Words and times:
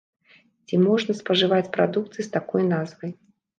Ці 0.65 0.79
можна 0.85 1.17
спажываць 1.19 1.69
прадукты 1.77 2.19
з 2.31 2.35
такой 2.39 2.67
назвай? 2.75 3.17